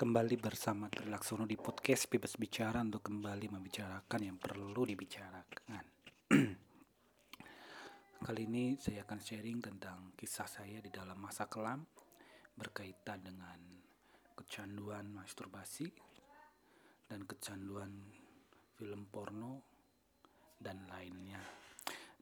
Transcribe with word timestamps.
kembali 0.00 0.40
bersama 0.40 0.88
Trilaksono 0.88 1.44
di 1.44 1.60
podcast 1.60 2.08
Bebas 2.08 2.40
Bicara 2.40 2.80
untuk 2.80 3.12
kembali 3.12 3.52
membicarakan 3.52 4.20
yang 4.24 4.40
perlu 4.40 4.88
dibicarakan. 4.88 5.84
Kali 8.24 8.42
ini 8.48 8.80
saya 8.80 9.04
akan 9.04 9.20
sharing 9.20 9.60
tentang 9.60 10.16
kisah 10.16 10.48
saya 10.48 10.80
di 10.80 10.88
dalam 10.88 11.20
masa 11.20 11.52
kelam 11.52 11.84
berkaitan 12.56 13.28
dengan 13.28 13.60
kecanduan 14.40 15.12
masturbasi 15.12 15.92
dan 17.04 17.28
kecanduan 17.28 17.92
film 18.80 19.04
porno 19.04 19.68
dan 20.56 20.80
lainnya. 20.88 21.44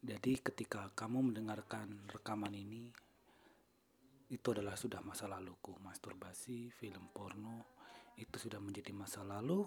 Jadi 0.02 0.42
ketika 0.42 0.90
kamu 0.98 1.30
mendengarkan 1.30 2.10
rekaman 2.10 2.58
ini 2.58 2.90
itu 4.28 4.46
adalah 4.52 4.76
sudah 4.76 5.00
masa 5.00 5.24
laluku. 5.24 5.76
Masturbasi 5.80 6.68
film 6.72 7.08
porno 7.12 7.76
itu 8.20 8.36
sudah 8.36 8.60
menjadi 8.60 8.92
masa 8.92 9.24
lalu. 9.24 9.64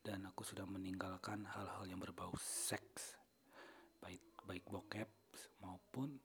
Dan 0.00 0.24
aku 0.24 0.40
sudah 0.40 0.64
meninggalkan 0.64 1.44
hal-hal 1.44 1.84
yang 1.84 2.00
berbau 2.00 2.32
seks. 2.40 3.20
Baik 4.00 4.24
baik 4.48 4.64
bokep 4.64 5.08
maupun 5.60 6.16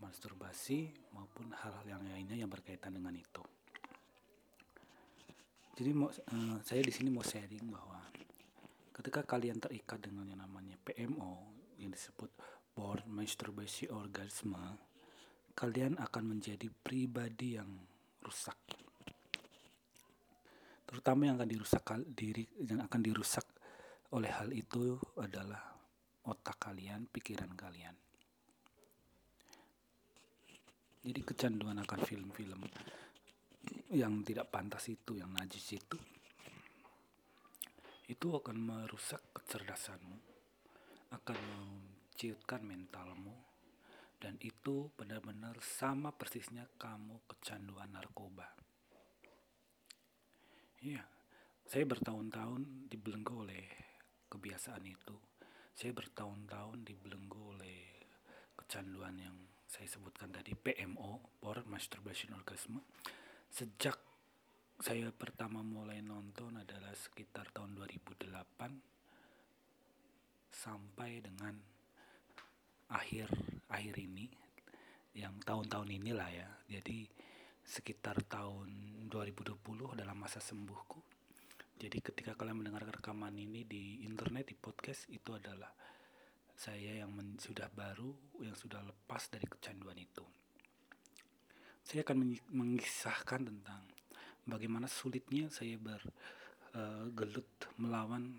masturbasi 0.00 0.90
maupun 1.14 1.52
hal-hal 1.52 1.86
yang 1.86 2.02
lainnya 2.08 2.34
yang 2.34 2.48
berkaitan 2.48 2.96
dengan 2.96 3.14
itu. 3.14 3.44
Jadi 5.72 5.90
mau, 5.92 6.10
uh, 6.10 6.56
saya 6.64 6.82
di 6.84 6.92
sini 6.92 7.08
mau 7.08 7.24
sharing 7.24 7.68
bahwa 7.70 8.00
ketika 8.92 9.24
kalian 9.24 9.60
terikat 9.60 10.02
dengan 10.04 10.28
yang 10.28 10.40
namanya 10.44 10.76
PMO 10.84 11.48
yang 11.80 11.92
disebut 11.92 12.28
born 12.76 13.04
masturbation 13.08 13.92
orgasm 13.92 14.56
kalian 15.52 16.00
akan 16.00 16.36
menjadi 16.36 16.68
pribadi 16.70 17.56
yang 17.60 17.68
rusak. 18.24 18.56
Terutama 20.84 21.28
yang 21.28 21.40
akan 21.40 21.48
dirusak 21.48 21.84
diri 22.12 22.44
yang 22.68 22.84
akan 22.84 23.00
dirusak 23.00 23.46
oleh 24.12 24.28
hal 24.28 24.52
itu 24.52 25.00
adalah 25.16 25.72
otak 26.28 26.60
kalian, 26.60 27.08
pikiran 27.08 27.48
kalian. 27.56 27.96
Jadi 31.02 31.20
kecanduan 31.26 31.82
akan 31.82 32.00
film-film 32.06 32.62
yang 33.90 34.22
tidak 34.22 34.52
pantas 34.54 34.86
itu, 34.86 35.18
yang 35.18 35.34
najis 35.34 35.74
itu, 35.74 35.98
itu 38.06 38.26
akan 38.28 38.56
merusak 38.60 39.32
kecerdasanmu, 39.34 40.18
akan 41.16 41.38
menciutkan 41.40 42.62
mentalmu, 42.62 43.34
dan 44.20 44.36
itu 44.44 44.51
benar-benar 44.70 45.58
sama 45.58 46.14
persisnya 46.14 46.70
kamu 46.78 47.26
kecanduan 47.26 47.90
narkoba. 47.90 48.46
Iya, 50.78 51.02
saya 51.66 51.82
bertahun-tahun 51.82 52.86
dibelenggu 52.86 53.42
oleh 53.42 53.66
kebiasaan 54.30 54.86
itu. 54.86 55.18
Saya 55.74 55.90
bertahun-tahun 55.90 56.86
dibelenggu 56.86 57.58
oleh 57.58 58.06
kecanduan 58.54 59.18
yang 59.18 59.34
saya 59.66 59.90
sebutkan 59.90 60.30
tadi 60.30 60.54
PMO, 60.54 61.42
Porn 61.42 61.66
Masturbation 61.66 62.38
Orgasm. 62.38 62.78
Sejak 63.50 63.98
saya 64.78 65.10
pertama 65.10 65.66
mulai 65.66 65.98
nonton 66.06 66.54
adalah 66.54 66.94
sekitar 66.94 67.50
tahun 67.50 67.82
2008 67.82 68.30
sampai 70.54 71.18
dengan 71.18 71.58
akhir 72.92 73.32
akhir 73.72 73.96
ini 73.96 74.28
yang 75.12 75.36
tahun-tahun 75.44 75.88
inilah 75.92 76.30
ya. 76.32 76.48
Jadi 76.68 77.04
sekitar 77.62 78.24
tahun 78.26 78.68
2020 79.06 79.60
dalam 79.98 80.16
masa 80.18 80.42
sembuhku. 80.42 81.00
Jadi 81.78 81.98
ketika 81.98 82.38
kalian 82.38 82.62
mendengar 82.62 82.86
rekaman 82.86 83.34
ini 83.34 83.66
di 83.66 84.06
internet 84.06 84.54
di 84.54 84.56
podcast 84.56 85.10
itu 85.10 85.34
adalah 85.34 85.70
saya 86.54 87.02
yang 87.02 87.10
men, 87.10 87.42
sudah 87.42 87.66
baru 87.74 88.14
yang 88.38 88.54
sudah 88.54 88.78
lepas 88.86 89.26
dari 89.32 89.46
kecanduan 89.50 89.98
itu. 89.98 90.22
Saya 91.82 92.06
akan 92.06 92.38
mengisahkan 92.54 93.50
tentang 93.50 93.82
bagaimana 94.46 94.86
sulitnya 94.86 95.50
saya 95.50 95.74
bergelut 95.74 97.50
uh, 97.66 97.74
melawan 97.82 98.38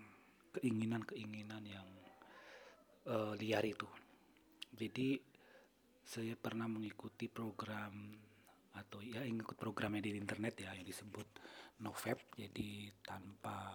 keinginan-keinginan 0.56 1.62
yang 1.68 1.88
uh, 3.12 3.36
liar 3.36 3.64
itu. 3.68 3.88
Jadi 4.72 5.20
saya 6.04 6.36
pernah 6.36 6.68
mengikuti 6.68 7.26
program 7.32 8.12
atau 8.74 9.00
ya 9.00 9.24
ikut 9.24 9.56
programnya 9.56 10.04
di 10.04 10.14
internet 10.14 10.62
ya 10.62 10.76
yang 10.76 10.84
disebut 10.84 11.26
novep. 11.80 12.36
Jadi 12.36 12.92
tanpa 13.00 13.72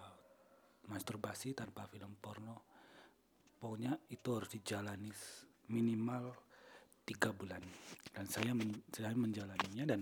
masturbasi 0.89 1.53
tanpa 1.53 1.85
film 1.85 2.17
porno 2.17 2.65
pokoknya 3.59 3.93
itu 4.09 4.29
harus 4.31 4.49
dijalani 4.53 5.11
minimal 5.73 6.33
tiga 7.03 7.33
bulan. 7.33 7.61
Dan 8.13 8.25
saya 8.29 8.53
men, 8.53 8.85
saya 8.93 9.13
menjalaninya 9.17 9.85
dan 9.89 10.01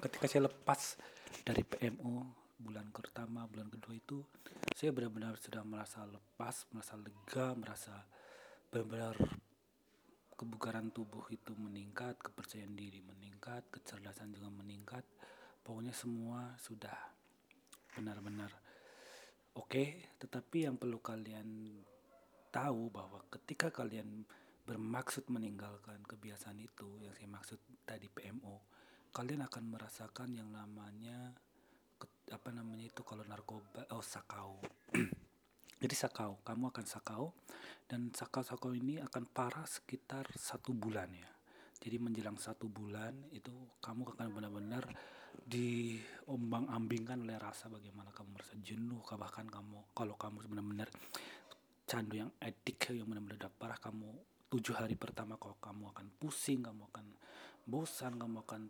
ketika 0.00 0.26
saya 0.28 0.48
lepas 0.48 0.96
dari 1.44 1.62
PMO 1.62 2.44
bulan 2.56 2.88
pertama 2.88 3.44
bulan 3.44 3.68
kedua 3.68 3.92
itu 3.92 4.24
saya 4.72 4.88
benar-benar 4.92 5.36
sudah 5.36 5.60
merasa 5.60 6.08
lepas 6.08 6.64
merasa 6.72 6.96
lega 6.96 7.52
merasa 7.52 7.94
benar-benar 8.72 9.16
kebugaran 10.36 10.92
tubuh 10.92 11.24
itu 11.32 11.56
meningkat, 11.56 12.20
kepercayaan 12.20 12.76
diri 12.76 13.00
meningkat, 13.00 13.64
kecerdasan 13.72 14.36
juga 14.36 14.52
meningkat. 14.52 15.02
Pokoknya 15.64 15.96
semua 15.96 16.54
sudah 16.60 16.94
benar-benar 17.96 18.52
oke, 19.56 19.66
okay, 19.66 20.12
tetapi 20.20 20.68
yang 20.68 20.76
perlu 20.76 21.00
kalian 21.00 21.80
tahu 22.52 22.92
bahwa 22.92 23.24
ketika 23.32 23.72
kalian 23.72 24.28
bermaksud 24.68 25.26
meninggalkan 25.32 26.04
kebiasaan 26.04 26.60
itu, 26.60 27.00
yang 27.00 27.16
saya 27.16 27.28
maksud 27.32 27.58
tadi 27.88 28.12
PMO, 28.12 28.60
kalian 29.16 29.48
akan 29.48 29.64
merasakan 29.72 30.36
yang 30.36 30.52
namanya 30.52 31.32
apa 32.26 32.50
namanya 32.50 32.90
itu 32.90 33.06
kalau 33.06 33.22
narkoba 33.22 33.86
oh 33.94 34.02
sakau 34.02 34.58
jadi 35.86 36.10
sakau 36.10 36.42
kamu 36.42 36.74
akan 36.74 36.82
sakau 36.82 37.30
dan 37.86 38.10
sakau-sakau 38.10 38.74
ini 38.74 38.98
akan 38.98 39.22
parah 39.30 39.62
sekitar 39.62 40.26
satu 40.34 40.74
bulan 40.74 41.06
ya. 41.14 41.30
Jadi 41.78 42.02
menjelang 42.02 42.34
satu 42.34 42.66
bulan 42.66 43.14
itu 43.30 43.54
kamu 43.78 44.10
akan 44.10 44.26
benar-benar 44.34 44.82
diombang-ambingkan 45.46 47.22
oleh 47.22 47.38
rasa 47.38 47.70
bagaimana 47.70 48.10
kamu 48.10 48.34
merasa 48.34 48.58
jenuh 48.58 48.98
bahkan 49.14 49.46
kamu 49.46 49.94
kalau 49.94 50.18
kamu 50.18 50.42
benar-benar 50.50 50.90
candu 51.86 52.18
yang 52.18 52.34
edik 52.42 52.90
yang 52.90 53.06
benar-benar 53.06 53.46
parah 53.54 53.78
kamu 53.78 54.10
tujuh 54.50 54.74
hari 54.74 54.98
pertama 54.98 55.38
kalau 55.38 55.54
kamu 55.62 55.94
akan 55.94 56.06
pusing 56.18 56.66
kamu 56.66 56.90
akan 56.90 57.06
bosan 57.62 58.18
kamu 58.18 58.42
akan 58.42 58.62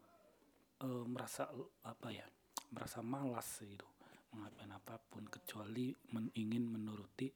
uh, 0.84 1.04
merasa 1.09 1.48
apa 1.81 2.12
ya 2.12 2.28
merasa 2.77 3.00
malas 3.00 3.48
gitu 3.65 3.96
mengapain 4.37 4.69
apa 4.69 5.01
pun 5.01 5.25
kecuali 5.27 5.91
men 6.13 6.29
ingin 6.37 6.69
menuruti 6.69 7.33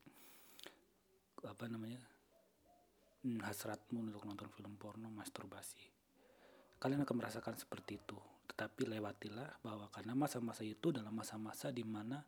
apa 1.41 1.65
namanya 1.67 2.01
hasratmu 3.25 4.13
untuk 4.13 4.25
nonton 4.29 4.49
film 4.53 4.77
porno 4.77 5.09
masturbasi. 5.09 5.81
Kalian 6.81 7.05
akan 7.05 7.17
merasakan 7.17 7.57
seperti 7.57 8.01
itu. 8.01 8.17
Tetapi 8.53 8.89
lewatilah 8.89 9.61
bahwa 9.65 9.89
karena 9.93 10.17
masa-masa 10.17 10.65
itu 10.65 10.93
dalam 10.93 11.13
masa-masa 11.13 11.73
di 11.73 11.85
mana 11.85 12.21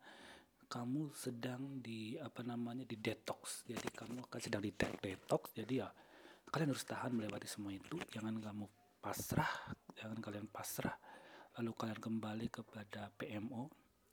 kamu 0.69 1.13
sedang 1.13 1.81
di 1.81 2.17
apa 2.17 2.41
namanya 2.45 2.85
di 2.89 2.97
detox. 2.97 3.65
Jadi 3.69 3.89
kamu 3.93 4.29
akan 4.29 4.41
sedang 4.41 4.65
di 4.65 4.73
detox. 4.73 5.53
Jadi 5.57 5.81
ya 5.81 5.89
kalian 6.53 6.73
harus 6.73 6.85
tahan 6.85 7.13
melewati 7.13 7.49
semua 7.49 7.73
itu. 7.73 7.97
Jangan 8.13 8.37
kamu 8.41 8.65
pasrah 9.01 9.73
jangan 9.97 10.19
kalian 10.19 10.49
pasrah. 10.49 10.97
Lalu 11.61 11.71
kalian 11.77 12.01
kembali 12.01 12.47
kepada 12.49 13.13
PMO 13.15 13.69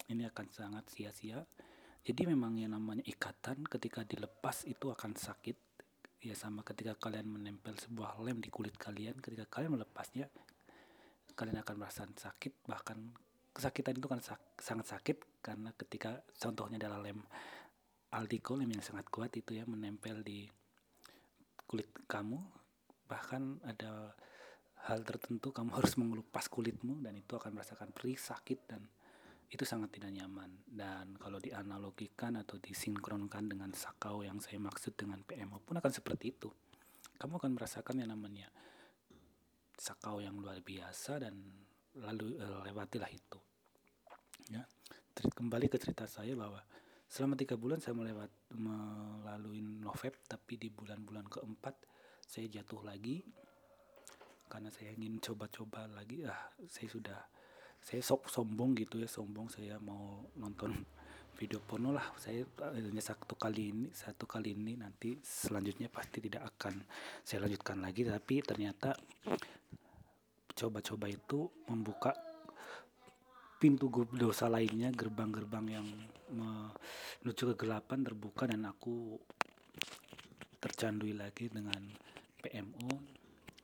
ini 0.10 0.26
akan 0.26 0.46
sangat 0.50 0.90
sia-sia. 0.90 1.46
Jadi 2.02 2.26
memang 2.26 2.58
yang 2.58 2.74
namanya 2.74 3.06
ikatan 3.06 3.62
ketika 3.70 4.02
dilepas 4.02 4.66
itu 4.66 4.90
akan 4.90 5.14
sakit. 5.14 5.58
Ya 6.20 6.36
sama 6.36 6.68
ketika 6.68 7.00
kalian 7.00 7.32
menempel 7.32 7.78
sebuah 7.80 8.20
lem 8.20 8.44
di 8.44 8.52
kulit 8.52 8.76
kalian, 8.76 9.16
ketika 9.24 9.48
kalian 9.48 9.80
melepasnya, 9.80 10.28
kalian 11.38 11.64
akan 11.64 11.76
merasa 11.80 12.04
sakit. 12.04 12.68
Bahkan 12.68 12.98
kesakitan 13.56 13.96
itu 13.96 14.08
kan 14.10 14.20
sak 14.20 14.42
sangat 14.60 14.92
sakit 14.92 15.18
karena 15.40 15.72
ketika 15.78 16.20
contohnya 16.36 16.76
adalah 16.82 17.00
lem 17.00 17.24
aldiko, 18.12 18.60
lem 18.60 18.76
yang 18.76 18.84
sangat 18.84 19.08
kuat 19.08 19.32
itu 19.38 19.56
ya 19.56 19.64
menempel 19.64 20.26
di 20.26 20.50
kulit 21.70 21.88
kamu. 22.10 22.42
Bahkan 23.08 23.64
ada 23.64 24.12
hal 24.90 25.00
tertentu 25.06 25.54
kamu 25.54 25.72
harus 25.76 25.94
mengelupas 25.96 26.50
kulitmu 26.50 27.00
dan 27.06 27.16
itu 27.16 27.38
akan 27.38 27.54
merasakan 27.56 27.94
perih, 27.94 28.18
sakit 28.18 28.60
dan 28.68 28.82
itu 29.50 29.66
sangat 29.66 29.98
tidak 29.98 30.14
nyaman. 30.14 30.62
Dan 30.70 31.18
kalau 31.18 31.42
dianalogikan 31.42 32.38
atau 32.38 32.62
disinkronkan 32.62 33.50
dengan 33.50 33.74
sakau 33.74 34.22
yang 34.22 34.38
saya 34.38 34.62
maksud 34.62 34.94
dengan 34.94 35.26
PMO 35.26 35.62
pun 35.66 35.82
akan 35.82 35.90
seperti 35.90 36.38
itu. 36.38 36.50
Kamu 37.18 37.42
akan 37.42 37.52
merasakan 37.58 38.00
yang 38.00 38.14
namanya 38.14 38.48
sakau 39.76 40.22
yang 40.22 40.38
luar 40.38 40.62
biasa 40.62 41.24
dan 41.24 41.34
lalu 41.98 42.38
uh, 42.38 42.62
lewatilah 42.68 43.10
itu. 43.10 43.40
Ya. 44.54 44.64
Kembali 45.20 45.68
ke 45.68 45.76
cerita 45.82 46.08
saya 46.08 46.32
bahwa 46.38 46.64
selama 47.10 47.36
tiga 47.36 47.58
bulan 47.60 47.82
saya 47.82 47.98
melewat 47.98 48.32
melalui 48.56 49.60
Novep 49.60 50.16
tapi 50.30 50.56
di 50.56 50.70
bulan-bulan 50.70 51.26
keempat 51.28 51.76
saya 52.24 52.46
jatuh 52.48 52.86
lagi. 52.86 53.26
Karena 54.50 54.70
saya 54.74 54.94
ingin 54.94 55.22
coba-coba 55.22 55.90
lagi 55.90 56.26
ah 56.26 56.54
saya 56.66 56.88
sudah 56.90 57.20
saya 57.80 58.02
sok 58.04 58.30
sombong 58.30 58.76
gitu 58.78 59.02
ya 59.02 59.10
sombong 59.10 59.50
saya 59.50 59.80
mau 59.82 60.28
nonton 60.38 60.76
video 61.40 61.64
porno 61.64 61.96
lah. 61.96 62.04
Saya 62.20 62.44
hanya 62.76 63.00
satu 63.00 63.40
kali 63.40 63.72
ini 63.72 63.88
satu 63.96 64.28
kali 64.28 64.52
ini 64.52 64.76
nanti 64.76 65.16
selanjutnya 65.24 65.88
pasti 65.88 66.20
tidak 66.20 66.52
akan 66.56 66.84
saya 67.24 67.48
lanjutkan 67.48 67.80
lagi. 67.80 68.04
Tapi 68.04 68.36
ternyata 68.44 68.92
coba-coba 70.52 71.08
itu 71.08 71.48
membuka 71.72 72.12
pintu 73.60 73.88
dosa 74.12 74.52
lainnya 74.52 74.92
gerbang-gerbang 74.92 75.66
yang 75.72 75.88
menuju 76.32 77.56
kegelapan 77.56 78.04
terbuka 78.04 78.48
dan 78.48 78.68
aku 78.68 79.20
tercandui 80.60 81.16
lagi 81.16 81.48
dengan 81.48 81.80
PMO 82.40 83.20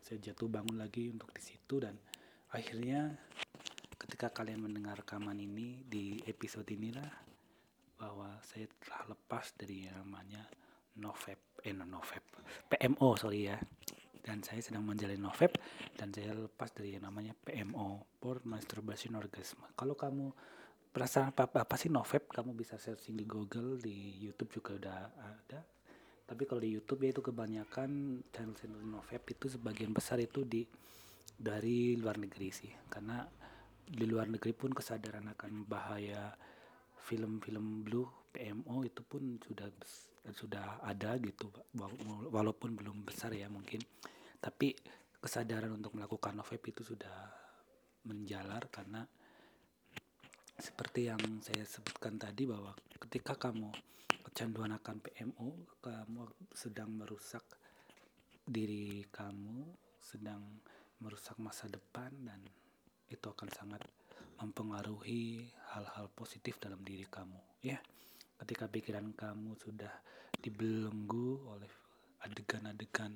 saya 0.06 0.22
jatuh 0.32 0.52
bangun 0.52 0.78
lagi 0.78 1.10
untuk 1.10 1.32
di 1.34 1.42
situ 1.42 1.82
dan 1.82 1.98
akhirnya 2.54 3.16
ketika 4.16 4.32
kalian 4.32 4.64
mendengar 4.64 5.04
rekaman 5.04 5.36
ini 5.36 5.84
di 5.84 6.16
episode 6.24 6.72
inilah 6.72 7.12
bahwa 8.00 8.40
saya 8.48 8.64
telah 8.80 9.12
lepas 9.12 9.52
dari 9.60 9.92
yang 9.92 10.08
namanya 10.08 10.40
Novep 11.04 11.60
eh 11.60 11.76
no, 11.76 11.84
Novep 11.84 12.24
PMO 12.72 13.20
sorry 13.20 13.52
ya. 13.52 13.60
Dan 14.24 14.40
saya 14.40 14.64
sedang 14.64 14.88
menjalani 14.88 15.20
Novep 15.20 15.60
dan 16.00 16.16
saya 16.16 16.32
lepas 16.32 16.72
dari 16.72 16.96
yang 16.96 17.12
namanya 17.12 17.36
PMO 17.36 18.08
for 18.24 18.40
masturbation 18.48 19.20
orgasm. 19.20 19.60
Kalau 19.76 20.00
kamu 20.00 20.32
perasaan 20.96 21.36
apa, 21.36 21.52
apa 21.52 21.76
sih 21.76 21.92
Novep? 21.92 22.32
Kamu 22.32 22.56
bisa 22.56 22.80
searching 22.80 23.20
di 23.20 23.28
Google 23.28 23.76
di 23.84 24.16
YouTube 24.24 24.64
juga 24.64 24.80
udah 24.80 25.00
ada. 25.28 25.60
Tapi 26.24 26.48
kalau 26.48 26.64
di 26.64 26.72
YouTube 26.72 27.04
ya 27.04 27.12
itu 27.12 27.20
kebanyakan 27.20 28.24
channel-channel 28.32 28.80
Novep 28.80 29.28
itu 29.28 29.52
sebagian 29.52 29.92
besar 29.92 30.24
itu 30.24 30.48
di 30.48 30.64
dari 31.36 32.00
luar 32.00 32.16
negeri 32.16 32.48
sih. 32.56 32.72
Karena 32.88 33.44
di 33.86 34.06
luar 34.10 34.26
negeri 34.30 34.54
pun 34.58 34.74
kesadaran 34.74 35.30
akan 35.38 35.70
bahaya 35.70 36.34
film-film 37.06 37.86
blue 37.86 38.10
PMO 38.34 38.82
itu 38.82 39.06
pun 39.06 39.38
sudah 39.38 39.70
sudah 40.34 40.82
ada 40.82 41.22
gitu 41.22 41.54
walaupun 42.34 42.74
belum 42.74 43.06
besar 43.06 43.32
ya 43.38 43.46
mungkin. 43.46 43.80
Tapi 44.42 44.74
kesadaran 45.22 45.74
untuk 45.74 45.94
melakukan 45.94 46.34
novep 46.34 46.62
itu 46.66 46.82
sudah 46.82 47.30
menjalar 48.06 48.70
karena 48.74 49.06
seperti 50.56 51.12
yang 51.12 51.22
saya 51.44 51.66
sebutkan 51.68 52.16
tadi 52.16 52.48
bahwa 52.48 52.72
ketika 53.02 53.36
kamu 53.36 53.70
kecanduan 54.24 54.72
akan 54.78 54.98
PMO 55.04 55.50
kamu 55.84 56.22
sedang 56.54 56.90
merusak 56.96 57.44
diri 58.46 59.04
kamu 59.10 59.66
sedang 60.00 60.42
merusak 61.02 61.36
masa 61.42 61.66
depan 61.68 62.14
dan 62.24 62.40
itu 63.10 63.25
akan 63.25 63.50
sangat 63.52 63.81
mempengaruhi 64.42 65.48
hal-hal 65.75 66.12
positif 66.12 66.60
dalam 66.60 66.81
diri 66.84 67.07
kamu 67.07 67.63
ya 67.63 67.80
ketika 68.44 68.68
pikiran 68.68 69.16
kamu 69.16 69.56
sudah 69.56 69.92
dibelenggu 70.36 71.40
oleh 71.48 71.72
adegan-adegan 72.25 73.16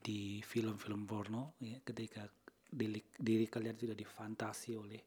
di 0.00 0.40
film-film 0.44 1.08
porno 1.08 1.56
ya 1.62 1.80
ketika 1.80 2.28
diri, 2.70 3.02
diri 3.18 3.46
kalian 3.50 3.76
sudah 3.76 3.96
difantasi 3.98 4.78
oleh 4.78 5.02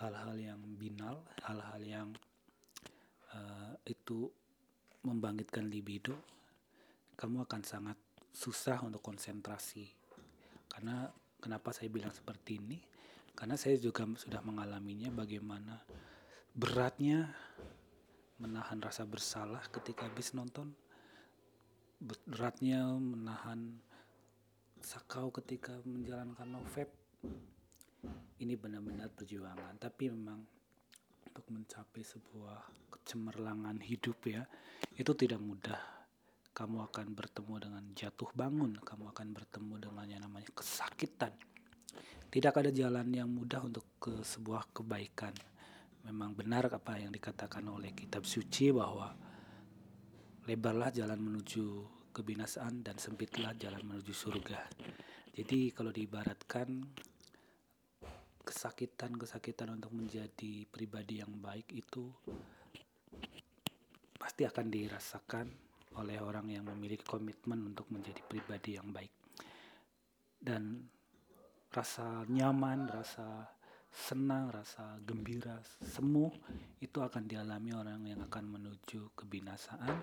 hal-hal 0.00 0.34
yang 0.40 0.60
binal, 0.80 1.20
hal-hal 1.44 1.82
yang 1.84 2.08
uh, 3.36 3.76
itu 3.84 4.26
membangkitkan 5.04 5.68
libido, 5.68 6.16
kamu 7.18 7.44
akan 7.44 7.62
sangat 7.62 7.98
susah 8.32 8.80
untuk 8.80 9.04
konsentrasi. 9.04 9.92
Karena 10.72 11.04
kenapa 11.36 11.74
saya 11.76 11.92
bilang 11.92 12.14
seperti 12.14 12.56
ini? 12.56 12.78
Karena 13.32 13.56
saya 13.56 13.80
juga 13.80 14.04
sudah 14.04 14.44
mengalaminya 14.44 15.08
bagaimana 15.10 15.80
beratnya 16.52 17.32
menahan 18.36 18.78
rasa 18.82 19.08
bersalah 19.08 19.64
ketika 19.72 20.04
habis 20.10 20.36
nonton, 20.36 20.76
beratnya 22.02 22.84
menahan 22.92 23.78
sakau 24.82 25.30
ketika 25.30 25.78
menjalankan 25.86 26.48
novep. 26.50 26.90
Ini 28.42 28.58
benar-benar 28.58 29.14
perjuangan. 29.14 29.78
Tapi 29.78 30.10
memang 30.10 30.42
untuk 31.30 31.46
mencapai 31.48 32.02
sebuah 32.02 32.90
kecemerlangan 32.90 33.78
hidup 33.78 34.18
ya 34.26 34.42
itu 34.98 35.14
tidak 35.14 35.38
mudah. 35.38 35.80
Kamu 36.52 36.84
akan 36.90 37.16
bertemu 37.16 37.54
dengan 37.62 37.84
jatuh 37.96 38.28
bangun. 38.34 38.76
Kamu 38.82 39.08
akan 39.14 39.28
bertemu 39.32 39.74
dengan 39.88 40.06
yang 40.10 40.22
namanya 40.26 40.50
kesakitan 40.52 41.32
tidak 42.32 42.64
ada 42.64 42.72
jalan 42.72 43.12
yang 43.12 43.28
mudah 43.28 43.60
untuk 43.60 43.84
ke 44.00 44.24
sebuah 44.24 44.72
kebaikan 44.72 45.36
memang 46.08 46.34
benar 46.34 46.66
apa 46.66 46.98
yang 46.98 47.14
dikatakan 47.14 47.62
oleh 47.70 47.94
kitab 47.94 48.26
suci 48.26 48.74
bahwa 48.74 49.12
lebarlah 50.50 50.90
jalan 50.90 51.20
menuju 51.22 51.86
kebinasaan 52.10 52.82
dan 52.82 52.98
sempitlah 52.98 53.54
jalan 53.54 53.84
menuju 53.86 54.10
surga. 54.10 54.60
Jadi 55.32 55.70
kalau 55.72 55.94
diibaratkan 55.94 56.68
kesakitan-kesakitan 58.42 59.70
untuk 59.78 59.94
menjadi 59.94 60.66
pribadi 60.66 61.22
yang 61.22 61.30
baik 61.38 61.70
itu 61.70 62.10
pasti 64.18 64.42
akan 64.42 64.66
dirasakan 64.66 65.46
oleh 66.02 66.18
orang 66.18 66.50
yang 66.50 66.64
memiliki 66.66 67.06
komitmen 67.06 67.62
untuk 67.70 67.86
menjadi 67.94 68.18
pribadi 68.26 68.76
yang 68.76 68.90
baik. 68.90 69.14
Dan 70.42 70.82
rasa 71.72 72.28
nyaman, 72.28 72.84
rasa 72.84 73.48
senang, 73.88 74.52
rasa 74.52 75.00
gembira, 75.04 75.56
semu 75.80 76.28
itu 76.80 77.00
akan 77.00 77.24
dialami 77.24 77.72
orang 77.72 78.00
yang 78.08 78.20
akan 78.28 78.44
menuju 78.60 79.16
kebinasaan 79.16 79.96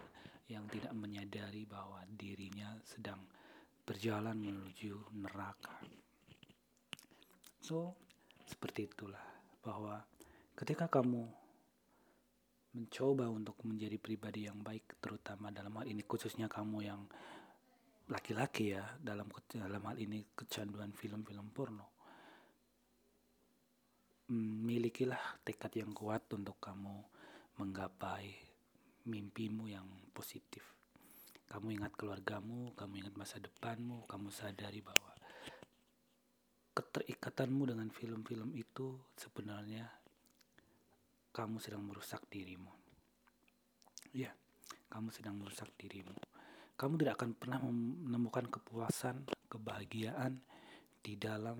yang 0.50 0.66
tidak 0.70 0.94
menyadari 0.98 1.70
bahwa 1.70 2.02
dirinya 2.10 2.74
sedang 2.82 3.22
berjalan 3.86 4.38
menuju 4.38 5.14
neraka. 5.18 5.78
So, 7.62 7.94
seperti 8.50 8.90
itulah 8.90 9.22
bahwa 9.62 10.02
ketika 10.58 10.90
kamu 10.90 11.30
mencoba 12.70 13.30
untuk 13.30 13.58
menjadi 13.66 13.98
pribadi 13.98 14.46
yang 14.46 14.62
baik, 14.62 14.98
terutama 15.02 15.50
dalam 15.54 15.74
hal 15.78 15.86
ini 15.90 16.06
khususnya 16.06 16.50
kamu 16.50 16.86
yang 16.86 17.02
laki-laki 18.10 18.74
ya 18.74 18.84
dalam 18.98 19.30
dalam 19.54 19.82
hal 19.86 19.98
ini 20.02 20.34
kecanduan 20.34 20.92
film-film 20.98 21.54
porno 21.54 22.00
milikilah 24.30 25.42
tekad 25.42 25.74
yang 25.74 25.90
kuat 25.90 26.30
untuk 26.38 26.62
kamu 26.62 27.02
menggapai 27.58 28.30
mimpimu 29.10 29.66
yang 29.66 29.90
positif. 30.14 30.62
Kamu 31.50 31.74
ingat 31.74 31.98
keluargamu, 31.98 32.78
kamu 32.78 33.02
ingat 33.02 33.18
masa 33.18 33.42
depanmu, 33.42 34.06
kamu 34.06 34.30
sadari 34.30 34.86
bahwa 34.86 35.10
keterikatanmu 36.78 37.74
dengan 37.74 37.90
film-film 37.90 38.54
itu 38.54 39.02
sebenarnya 39.18 39.90
kamu 41.34 41.58
sedang 41.58 41.90
merusak 41.90 42.22
dirimu. 42.30 42.70
Ya, 44.14 44.30
kamu 44.94 45.10
sedang 45.10 45.42
merusak 45.42 45.74
dirimu. 45.82 46.14
Kamu 46.80 46.96
tidak 46.96 47.20
akan 47.20 47.36
pernah 47.36 47.60
menemukan 47.68 48.48
kepuasan, 48.48 49.28
kebahagiaan 49.52 50.40
di 51.04 51.20
dalam 51.20 51.60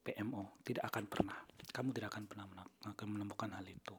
PMO. 0.00 0.64
Tidak 0.64 0.80
akan 0.80 1.04
pernah. 1.04 1.36
Kamu 1.68 1.92
tidak 1.92 2.16
akan 2.16 2.24
pernah 2.24 2.48
menemukan 3.04 3.52
hal 3.52 3.68
itu. 3.68 3.96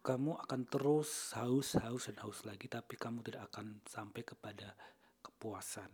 kamu 0.00 0.32
akan 0.42 0.64
terus 0.64 1.36
haus, 1.36 1.76
haus, 1.76 2.08
dan 2.08 2.16
haus 2.24 2.42
lagi, 2.48 2.66
tapi 2.72 2.96
kamu 2.96 3.20
tidak 3.20 3.52
akan 3.52 3.84
sampai 3.84 4.24
kepada 4.24 4.72
kepuasan. 5.20 5.92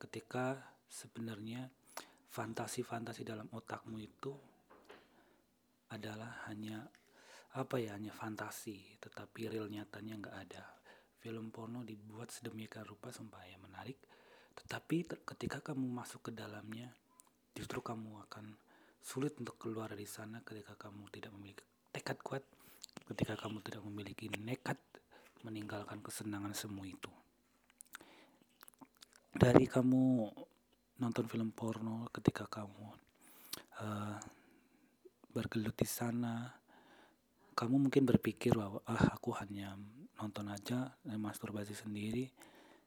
Ketika 0.00 0.56
sebenarnya 0.88 1.68
fantasi-fantasi 2.32 3.22
dalam 3.22 3.46
otakmu 3.52 4.00
itu 4.00 4.32
adalah 5.92 6.48
hanya 6.48 6.88
apa 7.54 7.78
ya 7.78 7.94
hanya 7.94 8.10
fantasi 8.10 8.98
tetapi 8.98 9.50
real 9.50 9.70
nyatanya 9.70 10.18
nggak 10.18 10.36
ada 10.48 10.64
film 11.22 11.54
porno 11.54 11.86
dibuat 11.86 12.34
sedemikian 12.34 12.84
rupa 12.84 13.14
supaya 13.14 13.54
menarik 13.62 13.98
tetapi 14.54 15.06
ketika 15.22 15.62
kamu 15.62 15.86
masuk 15.86 16.28
ke 16.28 16.30
dalamnya 16.34 16.90
justru 17.54 17.78
kamu 17.78 18.26
akan 18.26 18.58
sulit 18.98 19.38
untuk 19.38 19.56
keluar 19.60 19.94
dari 19.94 20.06
sana 20.06 20.42
ketika 20.42 20.74
kamu 20.74 21.06
tidak 21.14 21.30
memiliki 21.34 21.62
tekad 21.94 22.18
kuat 22.22 22.42
ketika 23.06 23.36
kamu 23.36 23.60
tidak 23.62 23.82
memiliki 23.84 24.26
nekat 24.40 24.80
meninggalkan 25.44 26.00
kesenangan 26.00 26.56
semua 26.56 26.88
itu. 26.88 27.12
Dari 29.34 29.68
kamu 29.68 30.30
nonton 31.04 31.26
film 31.28 31.52
porno 31.52 32.08
ketika 32.08 32.48
kamu 32.48 32.86
uh, 33.82 34.16
bergelut 35.34 35.76
di 35.76 35.84
sana 35.84 36.48
kamu 37.54 37.86
mungkin 37.88 38.02
berpikir 38.02 38.58
bahwa 38.58 38.82
ah 38.90 39.14
aku 39.14 39.30
hanya 39.38 39.78
nonton 40.18 40.50
aja 40.50 40.90
dan 41.06 41.18
masturbasi 41.22 41.74
sendiri. 41.74 42.26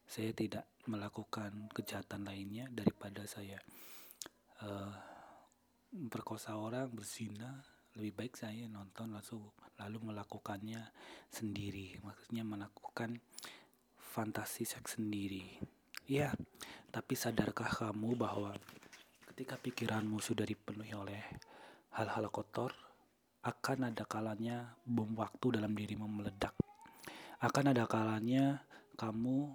Saya 0.07 0.31
tidak 0.31 0.67
melakukan 0.87 1.71
kejahatan 1.75 2.23
lainnya 2.23 2.67
daripada 2.71 3.27
saya 3.27 3.59
uh, 4.63 4.91
memperkosa 5.95 6.59
orang 6.59 6.91
berzina. 6.91 7.63
Lebih 7.95 8.13
baik 8.13 8.33
saya 8.35 8.67
nonton 8.67 9.15
langsung 9.15 9.41
lalu 9.79 10.11
melakukannya 10.11 10.83
sendiri. 11.31 11.99
Maksudnya 12.03 12.43
melakukan 12.43 13.19
fantasi 13.99 14.63
seks 14.63 14.99
sendiri. 14.99 15.59
Ya 16.07 16.31
tapi 16.87 17.19
sadarkah 17.19 17.67
kamu 17.67 18.15
bahwa 18.15 18.55
ketika 19.31 19.59
pikiranmu 19.59 20.23
sudah 20.23 20.47
dipenuhi 20.47 20.95
oleh 20.95 21.19
hal-hal 21.99 22.31
kotor 22.31 22.86
akan 23.47 23.95
ada 23.95 24.03
kalanya 24.03 24.75
bom 24.83 25.15
waktu 25.15 25.55
dalam 25.55 25.71
dirimu 25.71 26.03
meledak 26.03 26.51
akan 27.37 27.69
ada 27.69 27.85
kalanya 27.85 28.65
kamu 28.97 29.53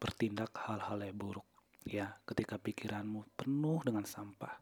bertindak 0.00 0.56
hal-hal 0.56 0.96
yang 1.04 1.16
buruk. 1.20 1.44
Ya, 1.84 2.16
ketika 2.24 2.56
pikiranmu 2.56 3.28
penuh 3.36 3.84
dengan 3.84 4.08
sampah, 4.08 4.56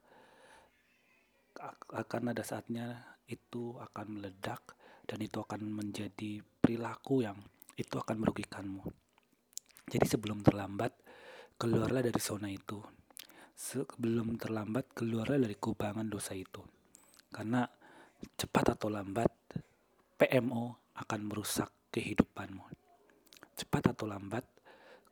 akan 1.95 2.35
ada 2.35 2.43
saatnya 2.43 2.99
itu 3.31 3.79
akan 3.79 4.19
meledak 4.19 4.75
dan 5.07 5.23
itu 5.23 5.39
akan 5.39 5.71
menjadi 5.71 6.43
perilaku 6.59 7.23
yang 7.23 7.39
itu 7.79 7.95
akan 7.95 8.27
merugikanmu. 8.27 8.83
Jadi 9.87 10.07
sebelum 10.07 10.43
terlambat, 10.43 10.99
keluarlah 11.55 12.03
dari 12.03 12.19
zona 12.19 12.51
itu. 12.51 12.83
Sebelum 13.55 14.35
terlambat, 14.35 14.99
keluarlah 14.99 15.39
dari 15.39 15.55
kubangan 15.55 16.11
dosa 16.11 16.35
itu. 16.35 16.63
Karena 17.31 17.63
cepat 18.39 18.79
atau 18.79 18.91
lambat, 18.91 19.31
PMO 20.19 20.95
akan 20.99 21.21
merusak 21.27 21.71
kehidupanmu. 21.95 22.67
Cepat 23.59 23.95
atau 23.95 24.07
lambat, 24.07 24.47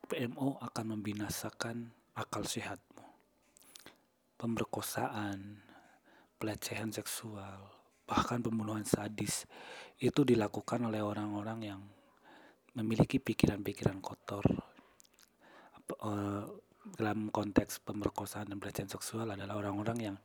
PMO 0.07 0.59
akan 0.63 0.99
membinasakan 0.99 1.91
akal 2.15 2.47
sehatmu. 2.47 3.03
Pemerkosaan, 4.39 5.59
pelecehan 6.39 6.93
seksual, 6.93 7.67
bahkan 8.07 8.39
pembunuhan 8.39 8.87
sadis 8.87 9.49
itu 9.99 10.21
dilakukan 10.23 10.87
oleh 10.87 11.03
orang-orang 11.03 11.59
yang 11.63 11.81
memiliki 12.77 13.17
pikiran-pikiran 13.17 13.99
kotor. 13.99 14.45
Eh, 15.87 16.43
dalam 16.87 17.27
konteks 17.33 17.83
pemerkosaan 17.83 18.47
dan 18.47 18.63
pelecehan 18.63 18.87
seksual 18.87 19.27
adalah 19.27 19.59
orang-orang 19.59 19.97
yang 19.99 20.15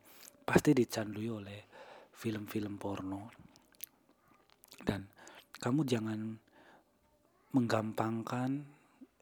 pasti 0.47 0.71
dicandui 0.71 1.27
oleh 1.27 1.72
film-film 2.13 2.77
porno. 2.77 3.29
Dan 4.83 5.05
kamu 5.57 5.81
jangan 5.87 6.19
menggampangkan 7.53 8.65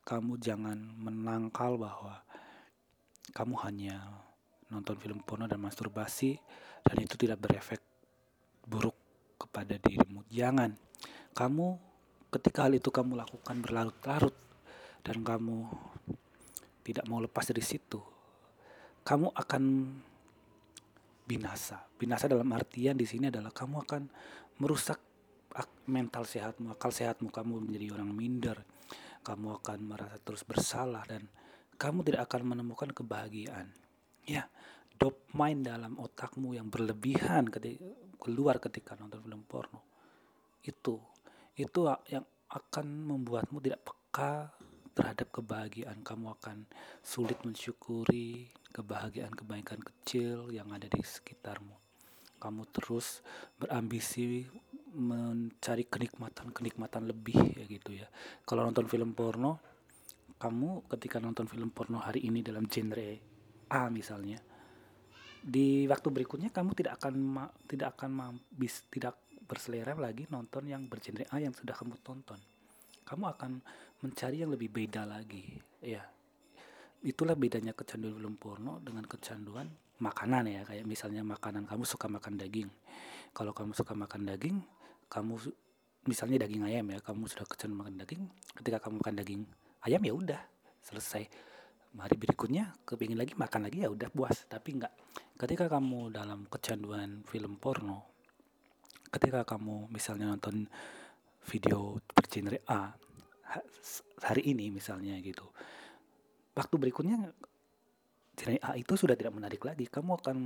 kamu 0.02 0.42
jangan 0.42 0.78
menangkal 0.98 1.78
bahwa 1.78 2.26
kamu 3.32 3.56
hanya 3.64 4.02
nonton 4.74 4.98
film 4.98 5.22
porno 5.22 5.46
dan 5.46 5.62
masturbasi 5.62 6.36
dan 6.82 6.96
itu 6.98 7.16
tidak 7.16 7.38
berefek 7.38 7.80
buruk 8.66 8.98
kepada 9.38 9.78
dirimu. 9.78 10.26
Jangan. 10.28 10.74
Kamu 11.32 11.80
ketika 12.34 12.68
hal 12.68 12.76
itu 12.76 12.90
kamu 12.90 13.16
lakukan 13.16 13.62
berlarut-larut 13.64 14.36
dan 15.06 15.24
kamu 15.24 15.70
tidak 16.82 17.06
mau 17.08 17.22
lepas 17.22 17.46
dari 17.48 17.62
situ, 17.64 18.02
kamu 19.06 19.32
akan 19.32 19.64
binasa. 21.32 21.88
Binasa 21.96 22.28
dalam 22.28 22.52
artian 22.52 23.00
di 23.00 23.08
sini 23.08 23.32
adalah 23.32 23.56
kamu 23.56 23.88
akan 23.88 24.02
merusak 24.60 25.00
mental 25.88 26.28
sehatmu, 26.28 26.76
akal 26.76 26.92
sehatmu, 26.92 27.32
kamu 27.32 27.64
menjadi 27.68 27.96
orang 27.96 28.12
minder, 28.12 28.58
kamu 29.24 29.60
akan 29.64 29.80
merasa 29.84 30.16
terus 30.20 30.44
bersalah 30.44 31.04
dan 31.08 31.28
kamu 31.80 32.04
tidak 32.08 32.28
akan 32.28 32.56
menemukan 32.56 32.92
kebahagiaan. 32.92 33.72
Ya, 34.28 34.48
dopamine 35.00 35.66
dalam 35.66 35.98
otakmu 35.98 36.54
yang 36.56 36.68
berlebihan 36.70 37.50
ketika 37.50 37.84
keluar 38.22 38.62
ketika 38.62 38.94
nonton 39.00 39.24
film 39.24 39.42
porno. 39.48 39.82
Itu 40.62 41.02
itu 41.58 41.90
yang 42.08 42.24
akan 42.52 42.86
membuatmu 43.08 43.58
tidak 43.60 43.82
peka 43.82 44.54
terhadap 44.94 45.28
kebahagiaan. 45.34 46.06
Kamu 46.06 46.38
akan 46.38 46.70
sulit 47.02 47.42
mensyukuri 47.42 48.61
kebahagiaan-kebahagiaan 48.72 49.84
kecil 49.84 50.50
yang 50.50 50.72
ada 50.72 50.88
di 50.88 51.04
sekitarmu. 51.04 51.76
Kamu 52.42 52.64
terus 52.74 53.22
berambisi 53.60 54.48
mencari 54.92 55.86
kenikmatan-kenikmatan 55.88 57.04
lebih 57.06 57.38
ya 57.56 57.66
gitu 57.70 57.92
ya. 57.96 58.08
Kalau 58.44 58.66
nonton 58.66 58.90
film 58.90 59.14
porno, 59.14 59.62
kamu 60.42 60.90
ketika 60.90 61.22
nonton 61.22 61.46
film 61.46 61.70
porno 61.70 62.02
hari 62.02 62.26
ini 62.26 62.42
dalam 62.42 62.66
genre 62.66 63.22
A 63.72 63.88
misalnya, 63.88 64.42
di 65.42 65.88
waktu 65.88 66.08
berikutnya 66.12 66.52
kamu 66.52 66.76
tidak 66.76 67.00
akan 67.00 67.46
tidak 67.70 67.96
akan 67.96 68.42
bis, 68.52 68.84
tidak 68.92 69.16
berselera 69.48 69.96
lagi 69.96 70.28
nonton 70.28 70.68
yang 70.68 70.88
bergenre 70.92 71.30
A 71.32 71.40
yang 71.40 71.56
sudah 71.56 71.78
kamu 71.78 71.96
tonton. 72.04 72.40
Kamu 73.08 73.26
akan 73.38 73.60
mencari 74.02 74.42
yang 74.42 74.52
lebih 74.52 74.72
beda 74.72 75.04
lagi, 75.04 75.60
ya. 75.84 76.04
Itulah 77.02 77.34
bedanya 77.34 77.74
kecanduan 77.74 78.14
film 78.14 78.38
porno 78.38 78.78
dengan 78.82 79.06
kecanduan 79.10 79.66
makanan 80.02 80.50
ya, 80.50 80.62
kayak 80.66 80.86
misalnya 80.86 81.26
makanan 81.26 81.66
kamu 81.66 81.86
suka 81.86 82.06
makan 82.06 82.38
daging. 82.38 82.70
Kalau 83.34 83.54
kamu 83.54 83.74
suka 83.74 83.98
makan 83.98 84.30
daging, 84.30 84.62
kamu 85.10 85.38
misalnya 86.06 86.46
daging 86.46 86.66
ayam 86.66 86.86
ya 86.90 86.98
kamu 87.02 87.30
sudah 87.30 87.46
kecanduan 87.46 87.86
makan 87.86 87.96
daging 88.02 88.24
ketika 88.58 88.78
kamu 88.82 89.02
makan 89.06 89.16
daging 89.22 89.42
ayam 89.86 90.02
ya 90.02 90.14
udah 90.14 90.42
selesai. 90.82 91.26
Hari 91.92 92.16
berikutnya 92.16 92.72
kepingin 92.88 93.20
lagi 93.20 93.36
makan 93.36 93.68
lagi 93.68 93.84
ya 93.84 93.90
udah 93.92 94.08
puas. 94.14 94.48
Tapi 94.48 94.80
enggak 94.80 94.94
ketika 95.42 95.66
kamu 95.68 96.14
dalam 96.14 96.46
kecanduan 96.46 97.26
film 97.26 97.58
porno 97.58 98.06
ketika 99.12 99.44
kamu 99.44 99.90
misalnya 99.90 100.32
nonton 100.32 100.70
video 101.50 101.98
bergenre 102.14 102.62
A 102.70 102.94
hari 104.24 104.54
ini 104.54 104.70
misalnya 104.70 105.18
gitu 105.20 105.50
waktu 106.56 106.76
berikutnya 106.78 107.32
genre 108.36 108.58
A 108.64 108.80
itu 108.80 108.94
sudah 108.96 109.16
tidak 109.16 109.36
menarik 109.36 109.62
lagi. 109.64 109.86
Kamu 109.88 110.18
akan 110.20 110.38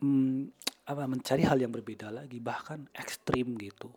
hmm, 0.00 0.40
apa 0.84 1.04
mencari 1.08 1.42
hal 1.46 1.56
yang 1.60 1.72
berbeda 1.72 2.12
lagi 2.12 2.40
bahkan 2.40 2.88
ekstrim 2.92 3.56
gitu. 3.56 3.88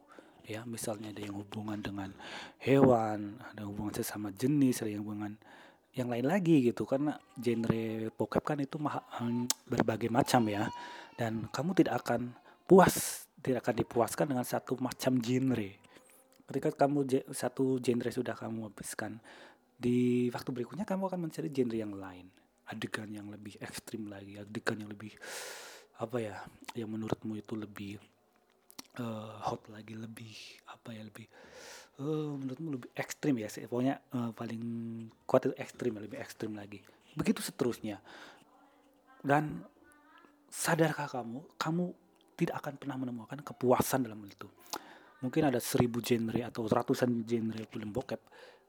Ya 0.47 0.63
misalnya 0.63 1.11
ada 1.11 1.19
yang 1.19 1.35
hubungan 1.35 1.83
dengan 1.83 2.15
hewan 2.63 3.35
ada 3.51 3.67
hubungan 3.67 3.91
sesama 3.91 4.31
jenis 4.31 4.79
ada 4.79 4.95
yang 4.95 5.03
hubungan 5.03 5.35
yang 5.97 6.07
lain 6.07 6.29
lagi 6.29 6.63
gitu. 6.71 6.85
Karena 6.85 7.17
genre 7.35 8.13
bokep 8.13 8.43
kan 8.45 8.57
itu 8.61 8.77
mah, 8.77 9.01
hmm, 9.19 9.67
berbagai 9.67 10.07
macam 10.13 10.45
ya. 10.47 10.69
Dan 11.17 11.49
kamu 11.49 11.73
tidak 11.83 12.05
akan 12.05 12.37
puas 12.69 13.25
tidak 13.41 13.65
akan 13.65 13.75
dipuaskan 13.81 14.25
dengan 14.29 14.45
satu 14.45 14.77
macam 14.77 15.17
genre. 15.17 15.71
Ketika 16.47 16.69
kamu 16.71 17.27
satu 17.35 17.81
genre 17.83 18.11
sudah 18.13 18.35
kamu 18.37 18.71
habiskan 18.71 19.19
di 19.77 20.27
waktu 20.33 20.49
berikutnya 20.49 20.83
kamu 20.89 21.13
akan 21.13 21.29
mencari 21.29 21.53
genre 21.53 21.77
yang 21.77 21.93
lain. 21.93 22.27
Adegan 22.67 23.07
yang 23.07 23.31
lebih 23.31 23.55
ekstrim 23.63 24.11
lagi 24.11 24.35
adegan 24.35 24.75
yang 24.75 24.91
lebih 24.91 25.15
apa 26.03 26.17
ya 26.19 26.35
yang 26.75 26.91
menurutmu 26.91 27.39
itu 27.39 27.55
lebih 27.55 27.95
uh, 28.99 29.39
hot 29.39 29.63
lagi 29.71 29.95
lebih 29.95 30.35
apa 30.67 30.91
ya 30.91 31.07
lebih 31.07 31.31
uh, 32.03 32.35
menurutmu 32.35 32.69
lebih 32.75 32.89
ekstrim 32.97 33.39
ya 33.39 33.47
sih. 33.47 33.63
Pokoknya 33.69 34.01
uh, 34.11 34.35
paling 34.35 34.63
kuat 35.23 35.47
itu 35.47 35.55
ekstrim 35.55 35.95
ya, 35.95 36.01
lebih 36.03 36.19
ekstrim 36.19 36.51
lagi. 36.57 36.83
Begitu 37.15 37.39
seterusnya. 37.39 38.03
Dan 39.23 39.63
sadarkah 40.51 41.07
kamu 41.07 41.39
kamu 41.55 41.85
tidak 42.37 42.61
akan 42.61 42.73
pernah 42.77 42.97
menemukan 42.99 43.39
kepuasan 43.41 44.05
dalam 44.05 44.21
itu. 44.27 44.49
Mungkin 45.23 45.49
ada 45.49 45.57
seribu 45.57 45.97
genre 46.03 46.45
atau 46.45 46.69
ratusan 46.69 47.25
genre 47.25 47.63
film 47.65 47.89
bokep 47.89 48.21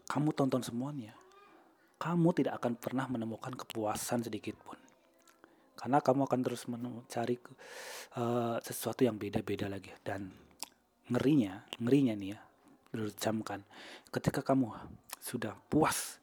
kamu 0.08 0.32
tonton 0.32 0.64
semuanya. 0.64 1.12
Kamu 1.98 2.30
tidak 2.32 2.62
akan 2.62 2.78
pernah 2.80 3.04
menemukan 3.10 3.52
kepuasan 3.52 4.24
sedikit 4.24 4.56
pun. 4.64 4.78
Karena 5.78 6.02
kamu 6.02 6.26
akan 6.26 6.40
terus 6.42 6.66
mencari 6.66 7.36
uh, 8.18 8.56
sesuatu 8.62 9.04
yang 9.04 9.20
beda-beda 9.20 9.68
lagi. 9.68 9.92
Dan 10.02 10.32
ngerinya 11.08 11.64
ngerinya 11.80 12.14
nih 12.16 12.28
ya 12.36 12.40
camkan 13.16 13.64
ketika 14.08 14.40
kamu 14.40 14.72
sudah 15.20 15.52
puas 15.68 16.20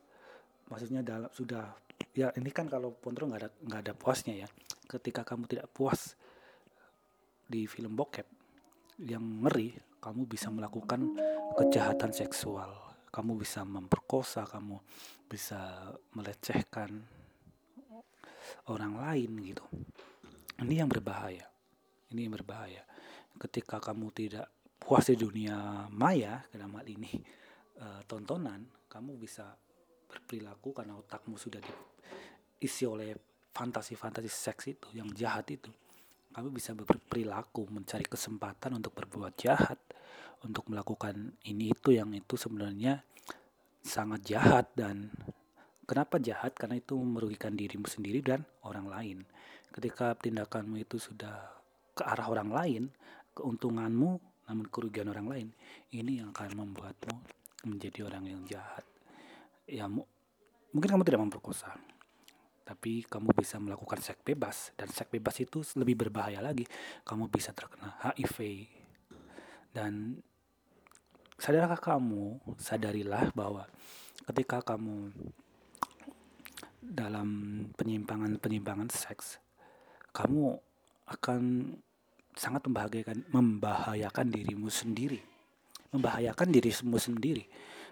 maksudnya 0.69 1.05
dalam 1.05 1.29
sudah 1.29 1.73
ya 2.13 2.33
ini 2.37 2.49
kan 2.49 2.65
kalau 2.65 2.93
ponro 2.93 3.29
nggak 3.29 3.41
ada 3.41 3.49
nggak 3.65 3.81
ada 3.85 3.93
puasnya 3.93 4.45
ya. 4.45 4.47
Ketika 4.85 5.25
kamu 5.25 5.49
tidak 5.49 5.69
puas 5.73 6.13
di 7.49 7.65
film 7.65 7.97
bokep 7.97 8.25
yang 9.01 9.45
ngeri 9.45 9.73
kamu 10.01 10.29
bisa 10.29 10.53
melakukan 10.53 11.17
kejahatan 11.57 12.13
seksual 12.13 12.84
kamu 13.15 13.39
bisa 13.39 13.63
memperkosa 13.63 14.43
kamu 14.43 14.75
bisa 15.31 15.95
melecehkan 16.11 16.99
orang 18.67 18.99
lain 18.99 19.31
gitu. 19.41 19.65
Ini 20.59 20.83
yang 20.83 20.89
berbahaya. 20.91 21.47
Ini 22.11 22.27
yang 22.27 22.35
berbahaya. 22.35 22.83
Ketika 23.35 23.79
kamu 23.79 24.11
tidak 24.15 24.47
puas 24.79 25.07
di 25.07 25.17
dunia 25.19 25.87
maya, 25.91 26.43
dalam 26.51 26.71
hal 26.79 26.87
ini 26.87 27.11
uh, 27.81 28.01
tontonan, 28.07 28.63
kamu 28.87 29.19
bisa 29.19 29.51
berperilaku 30.07 30.71
karena 30.71 30.95
otakmu 30.95 31.35
sudah 31.35 31.59
diisi 31.59 32.87
oleh 32.87 33.11
fantasi-fantasi 33.51 34.29
seks 34.31 34.63
itu, 34.71 34.87
yang 34.95 35.11
jahat 35.11 35.47
itu. 35.51 35.71
Kamu 36.31 36.51
bisa 36.51 36.75
berperilaku 36.75 37.67
mencari 37.71 38.03
kesempatan 38.07 38.75
untuk 38.79 38.95
berbuat 38.95 39.39
jahat, 39.39 39.79
untuk 40.45 40.69
melakukan 40.69 41.33
ini 41.47 41.73
itu 41.73 41.95
yang 41.95 42.13
itu 42.13 42.37
sebenarnya 42.37 43.01
sangat 43.85 44.25
jahat 44.25 44.65
dan 44.73 45.09
kenapa 45.85 46.17
jahat? 46.17 46.57
Karena 46.57 46.81
itu 46.81 46.97
merugikan 46.97 47.53
dirimu 47.53 47.85
sendiri 47.85 48.21
dan 48.21 48.41
orang 48.65 48.89
lain. 48.89 49.17
Ketika 49.69 50.17
tindakanmu 50.17 50.81
itu 50.81 50.97
sudah 50.97 51.53
ke 51.93 52.03
arah 52.03 52.27
orang 52.27 52.49
lain, 52.49 52.83
keuntunganmu 53.37 54.35
namun 54.45 54.65
kerugian 54.69 55.09
orang 55.09 55.25
lain, 55.25 55.47
ini 55.93 56.21
yang 56.21 56.29
akan 56.29 56.53
membuatmu 56.53 57.15
menjadi 57.65 58.05
orang 58.05 58.29
yang 58.29 58.41
jahat. 58.45 58.85
Ya, 59.65 59.89
mungkin 59.89 60.85
kamu 60.85 61.01
tidak 61.01 61.21
memperkosa, 61.25 61.73
tapi 62.61 63.01
kamu 63.09 63.33
bisa 63.33 63.57
melakukan 63.57 64.01
seks 64.01 64.21
bebas 64.21 64.69
dan 64.77 64.89
seks 64.89 65.09
bebas 65.09 65.37
itu 65.41 65.65
lebih 65.81 66.05
berbahaya 66.05 66.45
lagi. 66.45 66.65
Kamu 67.01 67.29
bisa 67.33 67.53
terkena 67.57 67.97
HIV 68.05 68.37
dan 69.75 70.23
sadarkah 71.35 71.99
kamu, 71.99 72.39
sadarilah 72.55 73.35
bahwa 73.35 73.67
ketika 74.31 74.63
kamu 74.63 75.11
dalam 76.79 77.29
penyimpangan-penyimpangan 77.75 78.87
seks, 78.87 79.43
kamu 80.15 80.55
akan 81.11 81.75
sangat 82.39 82.63
membahayakan 82.71 83.27
membahayakan 83.35 84.27
dirimu 84.31 84.71
sendiri. 84.71 85.19
Membahayakan 85.91 86.47
dirimu 86.55 86.95
sendiri. 86.95 87.43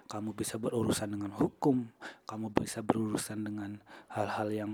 Kamu 0.08 0.36
bisa 0.36 0.60
berurusan 0.60 1.16
dengan 1.16 1.32
hukum 1.36 1.88
kamu 2.28 2.52
bisa 2.52 2.84
berurusan 2.84 3.46
dengan 3.46 3.80
hal-hal 4.12 4.50
yang 4.52 4.74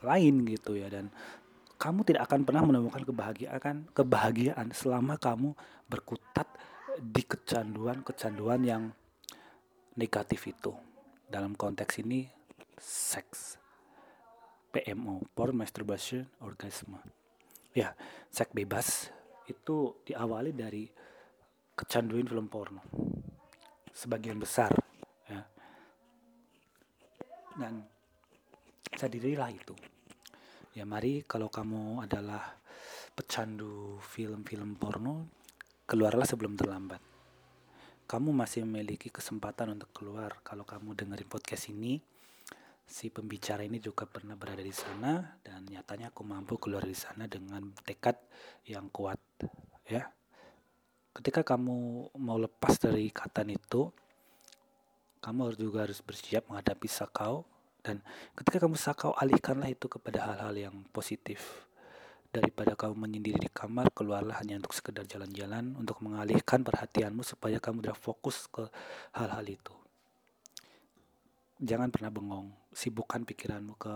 lain 0.00 0.34
gitu 0.48 0.80
ya 0.80 0.88
dan 0.88 1.12
kamu 1.76 2.08
tidak 2.08 2.32
akan 2.32 2.44
pernah 2.48 2.64
menemukan 2.64 3.04
kebahagiaan 3.04 3.88
kebahagiaan 3.92 4.72
selama 4.72 5.20
kamu 5.20 5.52
berkutat 5.88 6.48
di 6.96 7.20
kecanduan-kecanduan 7.20 8.60
yang 8.64 8.82
negatif 10.00 10.48
itu. 10.48 10.72
Dalam 11.28 11.52
konteks 11.52 12.00
ini 12.00 12.24
seks. 12.80 13.60
PMO 14.72 15.24
porn 15.32 15.56
masturbation 15.56 16.28
orgasme 16.44 17.00
ya 17.72 17.96
seks 18.28 18.52
bebas 18.52 19.08
itu 19.48 20.04
diawali 20.04 20.52
dari 20.52 20.84
kecanduan 21.72 22.28
film 22.28 22.48
porno. 22.48 22.84
Sebagian 23.92 24.36
besar 24.36 24.72
ya. 25.28 25.40
Dan 27.56 27.84
sadarilah 28.92 29.48
itu 29.48 29.72
ya 30.76 30.84
mari 30.84 31.24
kalau 31.24 31.48
kamu 31.48 32.04
adalah 32.04 32.52
pecandu 33.16 33.96
film-film 34.04 34.76
porno 34.76 35.32
keluarlah 35.88 36.28
sebelum 36.28 36.52
terlambat. 36.52 37.00
Kamu 38.04 38.30
masih 38.30 38.68
memiliki 38.68 39.08
kesempatan 39.08 39.72
untuk 39.72 39.90
keluar. 39.96 40.44
Kalau 40.44 40.68
kamu 40.68 40.92
dengerin 40.92 41.26
podcast 41.26 41.72
ini 41.72 41.96
si 42.86 43.08
pembicara 43.08 43.64
ini 43.64 43.80
juga 43.80 44.04
pernah 44.06 44.36
berada 44.38 44.62
di 44.62 44.70
sana 44.70 45.40
dan 45.42 45.64
nyatanya 45.66 46.12
aku 46.14 46.22
mampu 46.22 46.54
keluar 46.60 46.84
di 46.84 46.94
sana 46.94 47.24
dengan 47.24 47.72
tekad 47.82 48.20
yang 48.68 48.92
kuat 48.92 49.18
ya. 49.88 50.12
Ketika 51.16 51.40
kamu 51.40 52.12
mau 52.20 52.36
lepas 52.36 52.76
dari 52.76 53.08
ikatan 53.08 53.56
itu 53.56 53.88
kamu 55.24 55.56
juga 55.56 55.88
harus 55.88 56.04
bersiap 56.04 56.52
menghadapi 56.52 56.86
sakau 56.86 57.48
dan 57.86 58.02
ketika 58.34 58.66
kamu 58.66 58.74
sakau 58.74 59.14
alihkanlah 59.14 59.70
itu 59.70 59.86
kepada 59.86 60.26
hal-hal 60.26 60.54
yang 60.58 60.76
positif. 60.90 61.70
Daripada 62.34 62.74
kamu 62.74 62.98
menyendiri 62.98 63.38
di 63.38 63.48
kamar 63.48 63.94
keluarlah 63.94 64.42
hanya 64.42 64.58
untuk 64.58 64.74
sekedar 64.74 65.06
jalan-jalan 65.06 65.78
untuk 65.78 66.02
mengalihkan 66.02 66.66
perhatianmu 66.66 67.22
supaya 67.22 67.62
kamu 67.62 67.86
tidak 67.86 67.96
fokus 68.02 68.50
ke 68.50 68.66
hal-hal 69.14 69.46
itu. 69.46 69.72
Jangan 71.62 71.94
pernah 71.94 72.10
bengong 72.10 72.50
sibukkan 72.74 73.22
pikiranmu 73.22 73.78
ke 73.78 73.94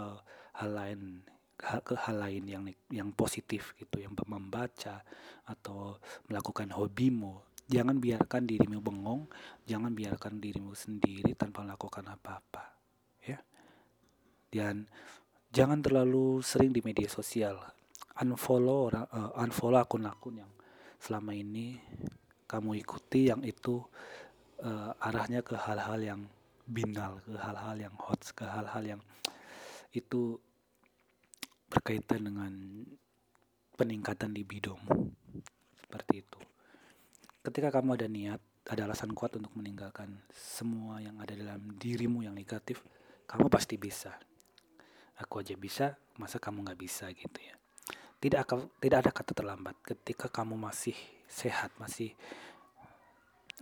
hal 0.62 0.70
lain 0.70 1.26
ke 1.60 1.92
hal 1.92 2.16
lain 2.16 2.48
yang 2.48 2.64
yang 2.88 3.12
positif 3.12 3.76
gitu 3.76 4.00
yang 4.00 4.16
membaca 4.24 5.04
atau 5.44 6.00
melakukan 6.30 6.72
hobimu. 6.72 7.44
Jangan 7.68 8.00
biarkan 8.00 8.48
dirimu 8.48 8.80
bengong 8.80 9.28
jangan 9.68 9.92
biarkan 9.92 10.40
dirimu 10.40 10.72
sendiri 10.72 11.36
tanpa 11.36 11.60
melakukan 11.60 12.08
apa-apa 12.08 12.79
dan 14.50 14.90
jangan 15.54 15.78
terlalu 15.78 16.42
sering 16.42 16.74
di 16.74 16.82
media 16.82 17.06
sosial. 17.06 17.58
Unfollow 18.20 18.92
uh, 18.92 19.32
unfollow 19.40 19.80
akun-akun 19.80 20.44
yang 20.44 20.52
selama 21.00 21.32
ini 21.32 21.80
kamu 22.44 22.82
ikuti 22.82 23.30
yang 23.32 23.40
itu 23.46 23.80
uh, 24.60 24.92
arahnya 25.00 25.40
ke 25.40 25.56
hal-hal 25.56 25.96
yang 26.02 26.20
binal 26.68 27.22
ke 27.24 27.34
hal-hal 27.34 27.78
yang 27.80 27.94
hot 27.96 28.20
ke 28.36 28.44
hal-hal 28.44 28.84
yang 28.84 29.02
itu 29.96 30.36
berkaitan 31.70 32.28
dengan 32.28 32.52
peningkatan 33.74 34.36
libidomu 34.36 35.14
seperti 35.80 36.20
itu. 36.20 36.40
Ketika 37.40 37.72
kamu 37.72 37.96
ada 37.96 38.06
niat 38.10 38.40
ada 38.68 38.84
alasan 38.86 39.16
kuat 39.16 39.34
untuk 39.40 39.56
meninggalkan 39.56 40.20
semua 40.30 41.00
yang 41.00 41.16
ada 41.18 41.32
dalam 41.32 41.74
dirimu 41.80 42.22
yang 42.22 42.36
negatif 42.36 42.84
kamu 43.24 43.48
pasti 43.48 43.80
bisa 43.80 44.14
aku 45.20 45.44
aja 45.44 45.54
bisa 45.54 46.00
masa 46.16 46.40
kamu 46.40 46.64
nggak 46.64 46.80
bisa 46.80 47.08
gitu 47.12 47.38
ya. 47.38 47.54
Tidak 48.20 48.40
tidak 48.80 48.98
ada 49.04 49.10
kata 49.12 49.32
terlambat. 49.32 49.76
Ketika 49.84 50.32
kamu 50.32 50.56
masih 50.56 50.96
sehat 51.30 51.70
masih 51.78 52.12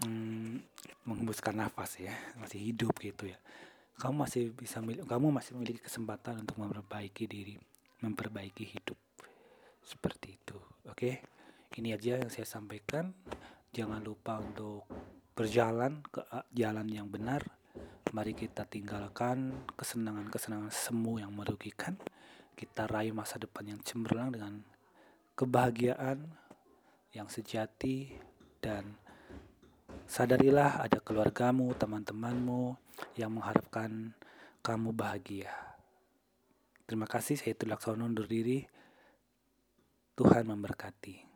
mm, 0.06 0.64
menghembuskan 1.04 1.52
nafas 1.52 2.00
ya 2.00 2.16
masih 2.40 2.72
hidup 2.72 2.96
gitu 2.96 3.28
ya 3.28 3.38
kamu 3.98 4.24
masih 4.24 4.42
bisa 4.54 4.78
kamu 4.82 5.26
masih 5.34 5.58
memiliki 5.58 5.82
kesempatan 5.82 6.46
untuk 6.46 6.56
memperbaiki 6.62 7.26
diri 7.26 7.58
memperbaiki 7.98 8.62
hidup. 8.62 8.94
Seperti 9.82 10.38
itu 10.38 10.58
oke? 10.86 11.10
Ini 11.74 11.98
aja 11.98 12.22
yang 12.22 12.30
saya 12.30 12.46
sampaikan. 12.46 13.10
Jangan 13.74 14.00
lupa 14.00 14.38
untuk 14.38 14.86
berjalan 15.34 16.00
ke 16.08 16.22
jalan 16.54 16.86
yang 16.88 17.10
benar 17.10 17.42
mari 18.14 18.32
kita 18.32 18.64
tinggalkan 18.64 19.52
kesenangan-kesenangan 19.76 20.72
semu 20.72 21.20
yang 21.20 21.32
merugikan 21.34 21.96
kita 22.56 22.88
raih 22.88 23.12
masa 23.12 23.36
depan 23.38 23.76
yang 23.76 23.80
cemerlang 23.84 24.34
dengan 24.34 24.64
kebahagiaan 25.38 26.26
yang 27.12 27.28
sejati 27.30 28.16
dan 28.58 28.98
Sadarilah 30.08 30.80
ada 30.88 31.04
keluargamu, 31.04 31.76
teman-temanmu 31.76 32.80
yang 33.20 33.28
mengharapkan 33.28 34.16
kamu 34.64 34.96
bahagia. 34.96 35.52
Terima 36.88 37.04
kasih, 37.04 37.36
saya 37.36 37.52
Tulaksono 37.52 38.08
undur 38.08 38.24
diri. 38.24 38.64
Tuhan 40.16 40.48
memberkati. 40.48 41.27